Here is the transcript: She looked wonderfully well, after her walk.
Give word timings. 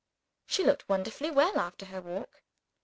She 0.47 0.63
looked 0.63 0.89
wonderfully 0.89 1.29
well, 1.29 1.59
after 1.59 1.85
her 1.85 2.01
walk. 2.01 2.41